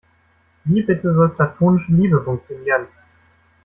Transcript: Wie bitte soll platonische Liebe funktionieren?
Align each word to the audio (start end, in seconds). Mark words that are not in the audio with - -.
Wie 0.65 0.81
bitte 0.81 1.13
soll 1.13 1.29
platonische 1.29 1.91
Liebe 1.91 2.23
funktionieren? 2.23 2.87